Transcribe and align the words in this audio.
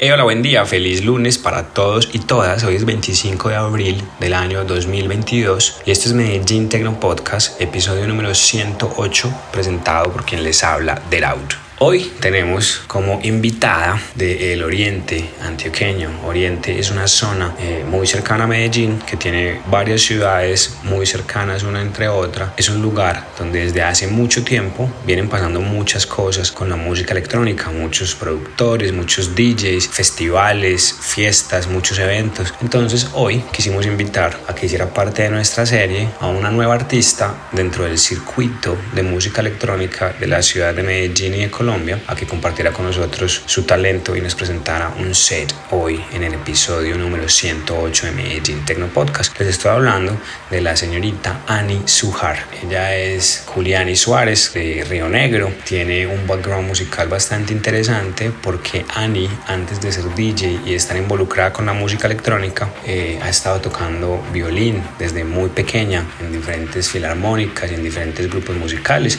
Hey, 0.00 0.10
hola, 0.12 0.22
buen 0.22 0.42
día, 0.42 0.64
feliz 0.64 1.04
lunes 1.04 1.38
para 1.38 1.70
todos 1.70 2.10
y 2.12 2.20
todas. 2.20 2.62
Hoy 2.62 2.76
es 2.76 2.84
25 2.84 3.48
de 3.48 3.56
abril 3.56 4.00
del 4.20 4.32
año 4.32 4.64
2022 4.64 5.80
y 5.86 5.90
este 5.90 6.06
es 6.06 6.14
Medellín 6.14 6.68
Tecno 6.68 7.00
Podcast, 7.00 7.60
episodio 7.60 8.06
número 8.06 8.32
108, 8.32 9.48
presentado 9.50 10.12
por 10.12 10.24
quien 10.24 10.44
les 10.44 10.62
habla, 10.62 11.02
Deraut. 11.10 11.67
Hoy 11.80 12.10
tenemos 12.18 12.80
como 12.88 13.20
invitada 13.22 14.02
del 14.16 14.64
Oriente 14.64 15.30
antioqueño. 15.40 16.10
Oriente 16.26 16.76
es 16.76 16.90
una 16.90 17.06
zona 17.06 17.54
eh, 17.60 17.84
muy 17.88 18.04
cercana 18.04 18.44
a 18.44 18.46
Medellín 18.48 18.98
que 19.06 19.16
tiene 19.16 19.60
varias 19.70 20.02
ciudades 20.02 20.76
muy 20.82 21.06
cercanas 21.06 21.62
una 21.62 21.80
entre 21.80 22.08
otra. 22.08 22.52
Es 22.56 22.68
un 22.68 22.82
lugar 22.82 23.28
donde 23.38 23.60
desde 23.60 23.84
hace 23.84 24.08
mucho 24.08 24.42
tiempo 24.42 24.90
vienen 25.06 25.28
pasando 25.28 25.60
muchas 25.60 26.04
cosas 26.04 26.50
con 26.50 26.68
la 26.68 26.74
música 26.74 27.12
electrónica, 27.12 27.70
muchos 27.70 28.16
productores, 28.16 28.92
muchos 28.92 29.36
DJs, 29.36 29.86
festivales, 29.86 30.92
fiestas, 31.00 31.68
muchos 31.68 32.00
eventos. 32.00 32.52
Entonces 32.60 33.10
hoy 33.14 33.44
quisimos 33.52 33.86
invitar 33.86 34.36
a 34.48 34.54
que 34.56 34.66
hiciera 34.66 34.92
parte 34.92 35.22
de 35.22 35.30
nuestra 35.30 35.64
serie 35.64 36.08
a 36.18 36.26
una 36.26 36.50
nueva 36.50 36.74
artista 36.74 37.48
dentro 37.52 37.84
del 37.84 37.98
circuito 37.98 38.76
de 38.96 39.04
música 39.04 39.42
electrónica 39.42 40.12
de 40.18 40.26
la 40.26 40.42
ciudad 40.42 40.74
de 40.74 40.82
Medellín 40.82 41.34
y 41.34 41.42
de 41.42 41.50
Colombia 41.52 41.67
a 41.68 42.16
que 42.16 42.26
compartiera 42.26 42.72
con 42.72 42.86
nosotros 42.86 43.42
su 43.44 43.64
talento 43.64 44.16
y 44.16 44.22
nos 44.22 44.34
presentara 44.34 44.90
un 44.98 45.14
set 45.14 45.54
hoy 45.70 46.02
en 46.14 46.24
el 46.24 46.32
episodio 46.32 46.96
número 46.96 47.28
108 47.28 48.06
de 48.06 48.12
Medellín 48.12 48.64
Tecno 48.64 48.86
Podcast. 48.86 49.38
Les 49.38 49.48
estoy 49.48 49.72
hablando 49.72 50.16
de 50.48 50.62
la 50.62 50.74
señorita 50.76 51.42
Ani 51.46 51.82
Sujar. 51.84 52.38
Ella 52.62 52.96
es 52.96 53.42
Juliani 53.44 53.96
Suárez 53.96 54.54
de 54.54 54.82
Río 54.88 55.10
Negro. 55.10 55.52
Tiene 55.66 56.06
un 56.06 56.26
background 56.26 56.68
musical 56.68 57.08
bastante 57.08 57.52
interesante 57.52 58.32
porque 58.42 58.86
Ani, 58.94 59.28
antes 59.46 59.78
de 59.82 59.92
ser 59.92 60.14
DJ 60.14 60.60
y 60.64 60.72
estar 60.72 60.96
involucrada 60.96 61.52
con 61.52 61.66
la 61.66 61.74
música 61.74 62.06
electrónica, 62.06 62.70
eh, 62.86 63.20
ha 63.22 63.28
estado 63.28 63.60
tocando 63.60 64.24
violín 64.32 64.82
desde 64.98 65.22
muy 65.22 65.50
pequeña 65.50 66.06
en 66.18 66.32
diferentes 66.32 66.88
filarmónicas 66.88 67.70
y 67.70 67.74
en 67.74 67.82
diferentes 67.82 68.26
grupos 68.30 68.56
musicales 68.56 69.18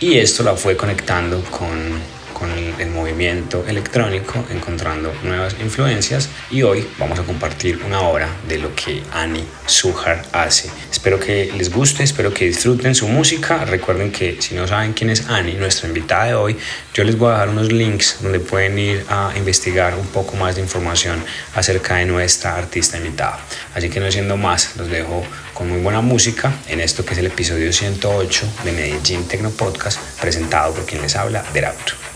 y 0.00 0.18
esto 0.18 0.42
la 0.42 0.54
fue 0.54 0.76
conectando 0.76 1.42
con 1.44 2.15
con 2.38 2.50
el, 2.50 2.90
movimiento 2.90 3.64
electrónico, 3.66 4.44
encontrando 4.50 5.12
nuevas 5.22 5.56
influencias 5.60 6.28
y 6.50 6.62
hoy 6.62 6.86
vamos 6.98 7.18
a 7.18 7.22
compartir 7.22 7.80
una 7.84 8.00
hora 8.00 8.28
de 8.46 8.58
lo 8.58 8.74
que 8.74 9.02
Annie 9.12 9.44
Sujar 9.66 10.22
hace. 10.32 10.70
Espero 10.90 11.18
que 11.18 11.50
les 11.56 11.70
guste, 11.70 12.02
espero 12.02 12.32
que 12.32 12.46
disfruten 12.46 12.94
su 12.94 13.08
música. 13.08 13.64
Recuerden 13.64 14.12
que 14.12 14.40
si 14.40 14.54
no 14.54 14.66
saben 14.66 14.92
quién 14.92 15.10
es 15.10 15.28
Annie, 15.28 15.54
nuestra 15.54 15.88
invitada 15.88 16.26
de 16.26 16.34
hoy, 16.34 16.56
yo 16.92 17.04
les 17.04 17.16
voy 17.16 17.30
a 17.30 17.32
dejar 17.32 17.48
unos 17.48 17.72
links 17.72 18.18
donde 18.20 18.40
pueden 18.40 18.78
ir 18.78 19.04
a 19.08 19.32
investigar 19.36 19.94
un 19.94 20.06
poco 20.06 20.36
más 20.36 20.56
de 20.56 20.60
información 20.60 21.24
acerca 21.54 21.96
de 21.96 22.04
nuestra 22.04 22.56
artista 22.56 22.98
invitada. 22.98 23.38
Así 23.74 23.88
que 23.88 23.98
no 24.00 24.10
siendo 24.10 24.36
más, 24.36 24.76
los 24.76 24.90
dejo 24.90 25.24
con 25.54 25.70
muy 25.70 25.80
buena 25.80 26.02
música 26.02 26.52
en 26.68 26.80
esto 26.80 27.04
que 27.04 27.14
es 27.14 27.18
el 27.18 27.26
episodio 27.26 27.72
108 27.72 28.46
de 28.64 28.72
Medellín 28.72 29.26
Tecno 29.26 29.50
Podcast 29.50 29.98
presentado 30.20 30.74
por 30.74 30.84
quien 30.84 31.00
les 31.00 31.16
habla, 31.16 31.42
Derauto. 31.54 32.15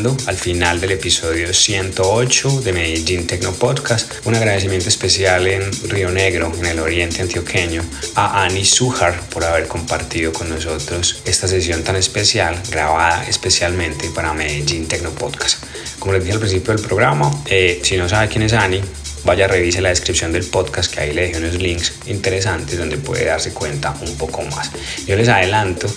al 0.00 0.36
final 0.36 0.80
del 0.80 0.92
episodio 0.92 1.52
108 1.52 2.62
de 2.62 2.72
Medellín 2.72 3.26
Tecno 3.26 3.52
Podcast. 3.52 4.10
Un 4.24 4.34
agradecimiento 4.34 4.88
especial 4.88 5.46
en 5.46 5.62
Río 5.90 6.10
Negro, 6.10 6.50
en 6.58 6.64
el 6.64 6.78
oriente 6.78 7.20
antioqueño, 7.20 7.82
a 8.14 8.44
Ani 8.44 8.64
Sujar 8.64 9.20
por 9.28 9.44
haber 9.44 9.68
compartido 9.68 10.32
con 10.32 10.48
nosotros 10.48 11.20
esta 11.26 11.46
sesión 11.48 11.84
tan 11.84 11.96
especial, 11.96 12.56
grabada 12.70 13.28
especialmente 13.28 14.08
para 14.14 14.32
Medellín 14.32 14.88
Tecno 14.88 15.10
Podcast. 15.10 15.62
Como 15.98 16.14
les 16.14 16.22
dije 16.22 16.34
al 16.34 16.40
principio 16.40 16.72
del 16.72 16.82
programa, 16.82 17.30
eh, 17.44 17.80
si 17.82 17.98
no 17.98 18.08
sabe 18.08 18.28
quién 18.28 18.44
es 18.44 18.54
Ani, 18.54 18.80
vaya 19.24 19.46
revise 19.46 19.80
la 19.80 19.90
descripción 19.90 20.32
del 20.32 20.44
podcast 20.44 20.92
que 20.92 21.00
ahí 21.00 21.12
le 21.12 21.22
dejé 21.22 21.38
unos 21.38 21.54
links 21.54 21.92
interesantes 22.06 22.78
donde 22.78 22.96
puede 22.96 23.26
darse 23.26 23.52
cuenta 23.52 23.94
un 24.00 24.16
poco 24.16 24.42
más. 24.42 24.70
Yo 25.06 25.16
les 25.16 25.28
adelanto 25.28 25.88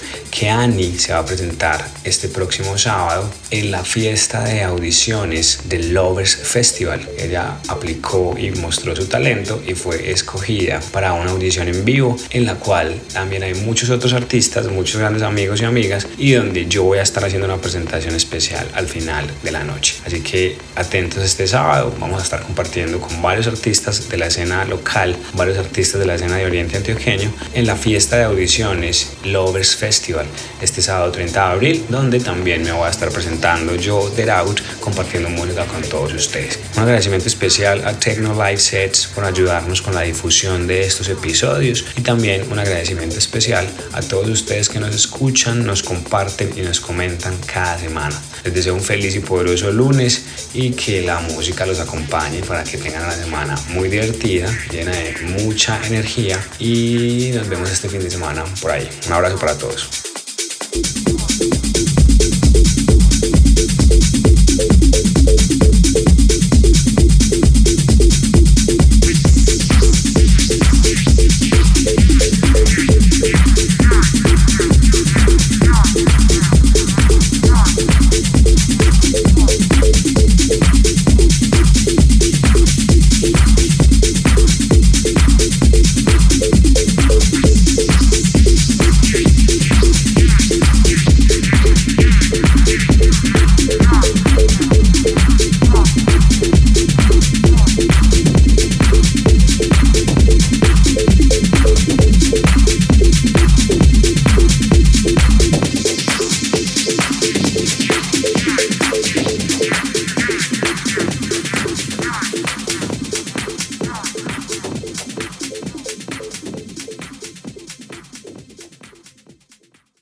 que 0.43 0.49
Annie 0.49 0.99
se 0.99 1.13
va 1.13 1.19
a 1.19 1.25
presentar 1.25 1.89
este 2.03 2.27
próximo 2.27 2.77
sábado 2.77 3.31
en 3.49 3.71
la 3.71 3.85
fiesta 3.85 4.43
de 4.43 4.61
audiciones 4.61 5.61
del 5.69 5.93
Lovers 5.93 6.35
Festival. 6.35 7.07
Ella 7.23 7.57
aplicó 7.67 8.35
y 8.37 8.51
mostró 8.51 8.95
su 8.95 9.05
talento 9.07 9.61
y 9.65 9.73
fue 9.73 10.11
escogida 10.11 10.81
para 10.91 11.13
una 11.13 11.31
audición 11.31 11.67
en 11.67 11.85
vivo 11.85 12.17
en 12.31 12.45
la 12.45 12.55
cual 12.55 12.99
también 13.13 13.43
hay 13.43 13.53
muchos 13.53 13.89
otros 13.89 14.13
artistas, 14.13 14.67
muchos 14.67 14.99
grandes 14.99 15.23
amigos 15.23 15.61
y 15.61 15.65
amigas 15.65 16.07
y 16.17 16.33
donde 16.33 16.65
yo 16.65 16.83
voy 16.83 16.99
a 16.99 17.03
estar 17.03 17.23
haciendo 17.23 17.47
una 17.47 17.57
presentación 17.57 18.15
especial 18.15 18.67
al 18.73 18.87
final 18.87 19.25
de 19.43 19.51
la 19.51 19.63
noche. 19.63 19.95
Así 20.05 20.21
que 20.21 20.57
atentos 20.75 21.23
este 21.23 21.47
sábado, 21.47 21.93
vamos 21.99 22.19
a 22.19 22.23
estar 22.23 22.41
compartiendo 22.41 22.99
con 22.99 23.21
varios 23.21 23.47
artistas 23.47 24.09
de 24.09 24.17
la 24.17 24.27
escena 24.27 24.65
local, 24.65 25.15
varios 25.33 25.57
artistas 25.57 25.99
de 25.99 26.05
la 26.05 26.15
escena 26.15 26.37
de 26.37 26.45
Oriente 26.45 26.77
Antioqueño 26.77 27.31
en 27.53 27.65
la 27.65 27.75
fiesta 27.75 28.17
de 28.17 28.23
audiciones 28.23 29.13
Lovers 29.23 29.75
Festival 29.75 30.25
este 30.61 30.81
sábado 30.81 31.11
30 31.11 31.47
de 31.47 31.53
abril, 31.53 31.85
donde 31.89 32.19
también 32.19 32.63
me 32.63 32.71
voy 32.71 32.87
a 32.87 32.89
estar 32.89 33.09
presentando 33.09 33.75
yo, 33.75 34.11
The 34.15 34.29
Out, 34.31 34.61
compartiendo 34.79 35.29
música 35.29 35.65
con 35.65 35.81
todos 35.83 36.13
ustedes. 36.13 36.59
Un 36.77 36.83
agradecimiento 37.13 37.45
especial 37.45 37.87
a 37.87 37.99
Techno 37.99 38.33
Live 38.33 38.57
Sets 38.57 39.07
por 39.13 39.23
ayudarnos 39.23 39.83
con 39.83 39.93
la 39.93 40.01
difusión 40.01 40.65
de 40.65 40.81
estos 40.81 41.09
episodios 41.09 41.85
y 41.95 42.01
también 42.01 42.51
un 42.51 42.57
agradecimiento 42.57 43.17
especial 43.19 43.67
a 43.91 44.01
todos 44.01 44.29
ustedes 44.29 44.67
que 44.67 44.79
nos 44.79 44.95
escuchan, 44.95 45.63
nos 45.63 45.83
comparten 45.83 46.51
y 46.55 46.61
nos 46.61 46.79
comentan 46.79 47.37
cada 47.45 47.77
semana. 47.77 48.19
Les 48.43 48.53
deseo 48.53 48.73
un 48.73 48.81
feliz 48.81 49.15
y 49.15 49.19
poderoso 49.19 49.71
lunes 49.71 50.23
y 50.55 50.71
que 50.71 51.03
la 51.03 51.19
música 51.19 51.67
los 51.67 51.79
acompañe 51.79 52.41
para 52.41 52.63
que 52.63 52.79
tengan 52.79 53.03
una 53.03 53.15
semana 53.15 53.55
muy 53.69 53.89
divertida, 53.89 54.49
llena 54.71 54.91
de 54.91 55.15
mucha 55.43 55.79
energía 55.85 56.39
y 56.57 57.31
nos 57.35 57.47
vemos 57.47 57.69
este 57.69 57.89
fin 57.89 58.01
de 58.01 58.09
semana 58.09 58.43
por 58.59 58.71
ahí. 58.71 58.89
Un 59.05 59.13
abrazo 59.13 59.37
para 59.37 59.55
todos. 59.55 59.87